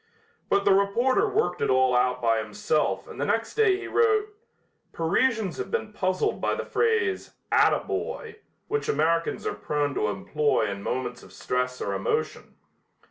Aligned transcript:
But 0.49 0.65
the 0.65 0.73
reporter 0.73 1.29
worked 1.29 1.61
it 1.61 1.65
out 1.69 1.73
all 1.75 2.19
by 2.19 2.39
himself 2.39 3.07
and 3.07 3.21
the 3.21 3.25
next 3.25 3.53
day 3.53 3.77
he 3.77 3.87
wrote: 3.87 4.29
"Parisians 4.93 5.57
have 5.57 5.69
been 5.69 5.93
puzzled 5.93 6.41
by 6.41 6.55
the 6.55 6.65
phrase 6.65 7.35
'ataboy' 7.51 8.37
which 8.67 8.89
Americans 8.89 9.45
are 9.45 9.53
prone 9.53 9.93
to 9.93 10.07
employ 10.07 10.67
in 10.71 10.81
moments 10.81 11.21
of 11.21 11.31
stress 11.31 11.79
or 11.81 11.93
emotion. 11.93 12.55